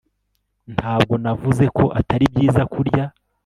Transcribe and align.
ntabwo 0.75 1.13
navuze 1.23 1.65
ko 1.77 1.85
atari 1.99 2.25
byiza 2.33 2.61
kurya 2.73 3.03